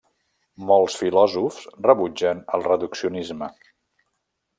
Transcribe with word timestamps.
Molts 0.69 0.95
filòsofs 1.01 1.67
rebutgen 1.87 2.41
el 2.59 2.65
reduccionisme. 2.71 3.51